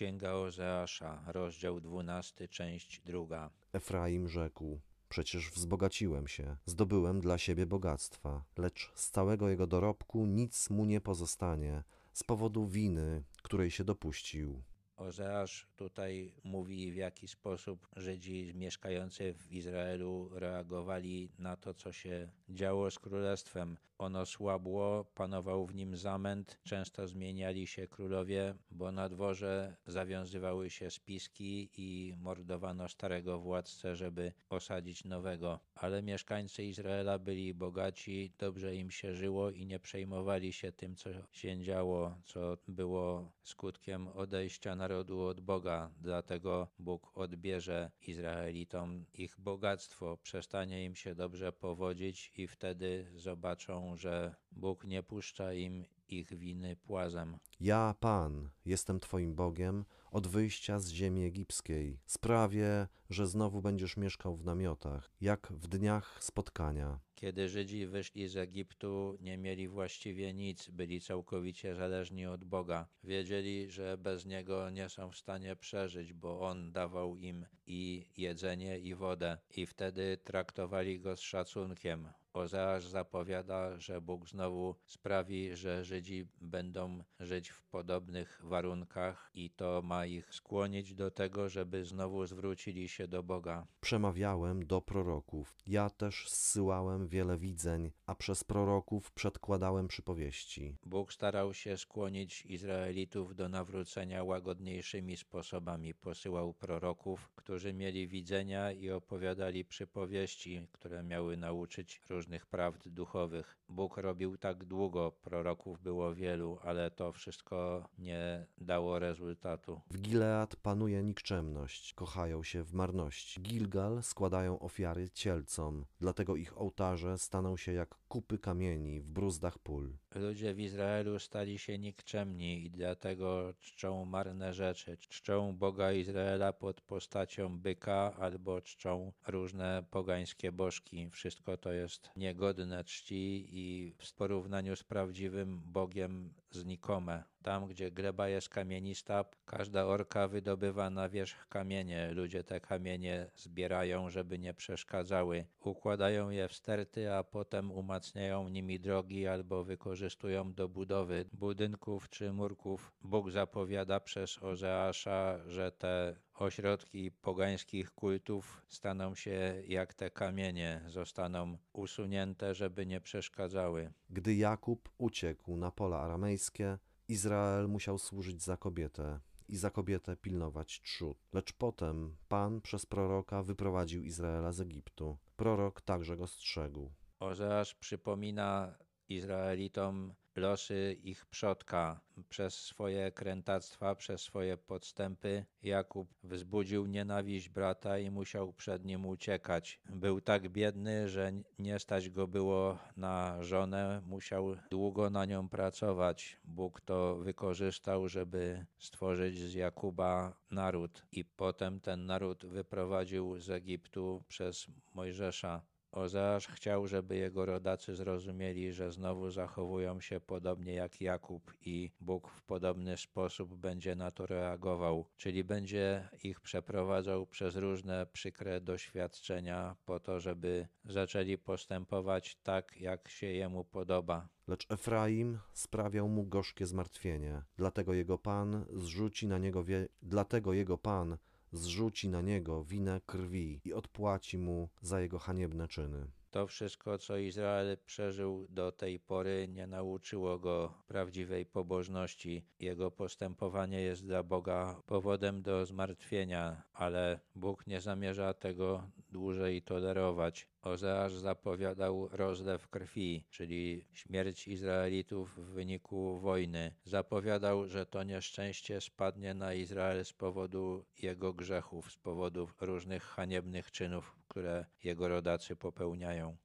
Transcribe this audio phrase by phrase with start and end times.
[0.00, 3.50] Księga Ozeasza, rozdział 12, część druga.
[3.72, 10.70] Efraim rzekł: Przecież wzbogaciłem się, zdobyłem dla siebie bogactwa, lecz z całego jego dorobku nic
[10.70, 11.82] mu nie pozostanie
[12.12, 14.62] z powodu winy, której się dopuścił.
[15.00, 22.28] Ozeasz tutaj mówi, w jaki sposób Żydzi mieszkający w Izraelu reagowali na to, co się
[22.48, 23.76] działo z królestwem.
[23.98, 30.90] Ono słabło, panował w nim zamęt, często zmieniali się królowie, bo na dworze zawiązywały się
[30.90, 35.60] spiski i mordowano starego władcę, żeby osadzić nowego.
[35.80, 41.10] Ale mieszkańcy Izraela byli bogaci, dobrze im się żyło i nie przejmowali się tym, co
[41.32, 45.90] się działo, co było skutkiem odejścia narodu od Boga.
[46.00, 54.34] Dlatego Bóg odbierze Izraelitom ich bogactwo, przestanie im się dobrze powodzić i wtedy zobaczą, że
[54.52, 57.36] Bóg nie puszcza im ich winy płazem.
[57.60, 61.98] Ja, Pan, jestem Twoim Bogiem od wyjścia z ziemi egipskiej.
[62.06, 67.00] Sprawię, że znowu będziesz mieszkał w namiotach, jak w dniach spotkania.
[67.14, 72.86] Kiedy Żydzi wyszli z Egiptu, nie mieli właściwie nic, byli całkowicie zależni od Boga.
[73.04, 78.78] Wiedzieli, że bez Niego nie są w stanie przeżyć, bo On dawał im i jedzenie,
[78.78, 82.08] i wodę, i wtedy traktowali Go z szacunkiem.
[82.32, 89.82] Ozeasz zapowiada, że Bóg znowu sprawi, że Żydzi będą żyć w podobnych warunkach i to
[89.84, 93.66] ma ich skłonić do tego, żeby znowu zwrócili się do Boga.
[93.80, 95.56] Przemawiałem do proroków.
[95.66, 100.76] Ja też zsyłałem wiele widzeń, a przez proroków przedkładałem przypowieści.
[100.86, 105.94] Bóg starał się skłonić Izraelitów do nawrócenia łagodniejszymi sposobami.
[105.94, 112.19] Posyłał proroków, którzy mieli widzenia i opowiadali przypowieści, które miały nauczyć różnych
[112.50, 113.56] prawd duchowych.
[113.68, 119.80] Bóg robił tak długo, proroków było wielu, ale to wszystko nie dało rezultatu.
[119.90, 123.40] W Gilead panuje nikczemność, kochają się w marności.
[123.40, 129.92] Gilgal składają ofiary cielcom, dlatego ich ołtarze staną się jak kupy kamieni w bruzdach pól.
[130.14, 134.96] Ludzie w Izraelu stali się nikczemni i dlatego czczą marne rzeczy.
[134.96, 141.10] Czczą Boga Izraela pod postacią byka albo czczą różne pogańskie bożki.
[141.10, 147.24] Wszystko to jest niegodne czci i w porównaniu z prawdziwym Bogiem znikome.
[147.42, 152.10] Tam, gdzie gleba jest kamienista, każda orka wydobywa na wierzch kamienie.
[152.12, 155.46] Ludzie te kamienie zbierają, żeby nie przeszkadzały.
[155.60, 162.32] Układają je w sterty, a potem umacniają nimi drogi albo wykorzystują do budowy budynków czy
[162.32, 162.92] murków.
[163.02, 171.58] Bóg zapowiada przez Ozeasza, że te ośrodki pogańskich kultów staną się jak te kamienie, zostaną
[171.72, 173.92] usunięte, żeby nie przeszkadzały.
[174.10, 180.80] Gdy Jakub uciekł na pola aramejskie, Izrael musiał służyć za kobietę i za kobietę pilnować
[180.80, 181.18] trzód.
[181.32, 185.18] Lecz potem Pan przez proroka wyprowadził Izraela z Egiptu.
[185.36, 186.92] Prorok także go strzegł.
[187.18, 192.00] Ozeasz przypomina Izraelitom losy ich przodka.
[192.28, 199.80] Przez swoje krętactwa, przez swoje podstępy Jakub wzbudził nienawiść brata i musiał przed nim uciekać.
[199.88, 206.40] Był tak biedny, że nie stać go było na żonę, musiał długo na nią pracować.
[206.44, 214.22] Bóg to wykorzystał, żeby stworzyć z Jakuba naród i potem ten naród wyprowadził z Egiptu
[214.28, 215.62] przez Mojżesza.
[215.92, 222.30] Ozeasz chciał, żeby jego rodacy zrozumieli, że znowu zachowują się podobnie jak Jakub i Bóg
[222.30, 229.76] w podobny sposób będzie na to reagował, czyli będzie ich przeprowadzał przez różne przykre doświadczenia
[229.84, 234.28] po to, żeby zaczęli postępować tak, jak się jemu podoba.
[234.48, 239.88] Lecz Efraim sprawiał mu gorzkie zmartwienie, dlatego jego Pan zrzuci na niego wie...
[240.02, 241.16] dlatego jego Pan
[241.52, 246.06] zrzuci na niego winę krwi i odpłaci mu za jego haniebne czyny.
[246.30, 252.44] To wszystko, co Izrael przeżył do tej pory, nie nauczyło go prawdziwej pobożności.
[252.60, 260.48] Jego postępowanie jest dla Boga powodem do zmartwienia, ale Bóg nie zamierza tego dłużej tolerować.
[260.62, 266.74] Ozeasz zapowiadał rozlew krwi, czyli śmierć Izraelitów w wyniku wojny.
[266.84, 273.70] Zapowiadał, że to nieszczęście spadnie na Izrael z powodu jego grzechów, z powodu różnych haniebnych
[273.70, 276.36] czynów, które jego rodacy popełniają.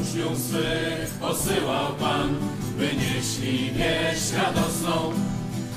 [0.00, 2.36] uczniów swych posyłał Pan,
[2.78, 5.12] by nieśli wieść radosną,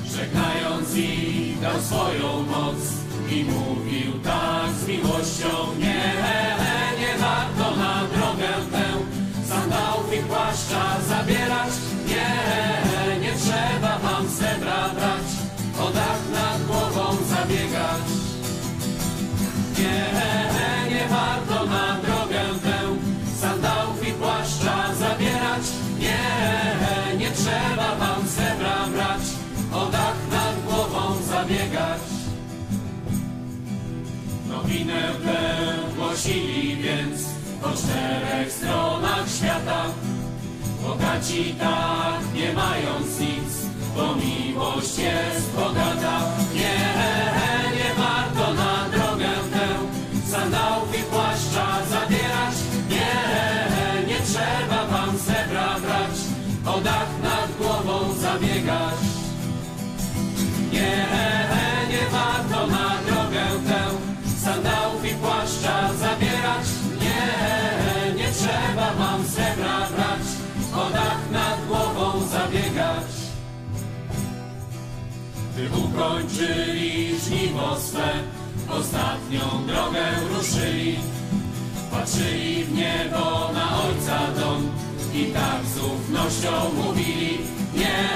[0.05, 2.77] żegnając ich dał swoją moc
[3.31, 5.50] i mówił tak z miłością.
[34.71, 35.39] Nowinę tę
[35.95, 37.21] głosili więc
[37.61, 39.85] po czterech stronach świata.
[40.83, 43.51] Bogaci tak, nie mając nic,
[43.95, 46.19] bo miłość jest bogata.
[46.53, 46.77] Nie,
[47.77, 49.67] nie warto na drogę tę
[50.31, 52.55] sandałów i płaszcza zabierać.
[52.89, 56.17] Nie, nie trzeba wam srebra brać,
[56.65, 58.99] o dach nad głową zabiegać.
[60.71, 61.20] Nie
[75.61, 78.09] Gdy ukończyli żniwo swe,
[78.69, 80.05] ostatnią drogę
[80.35, 80.99] ruszyli.
[81.91, 84.71] Patrzyli w niebo na Ojca dom
[85.13, 87.37] i tak z ufnością mówili
[87.75, 88.09] Nie,